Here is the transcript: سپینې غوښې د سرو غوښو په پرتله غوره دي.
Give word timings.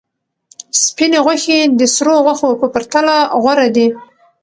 سپینې 0.83 1.19
غوښې 1.25 1.59
د 1.79 1.81
سرو 1.95 2.13
غوښو 2.25 2.49
په 2.61 2.67
پرتله 2.73 3.15
غوره 3.41 3.67
دي. 3.75 3.87